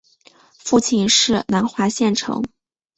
[0.57, 2.43] 父亲是南华县丞。